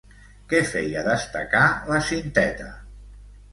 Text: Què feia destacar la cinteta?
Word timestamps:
Què 0.53 0.61
feia 0.69 1.03
destacar 1.09 1.67
la 1.93 2.01
cinteta? 2.11 2.73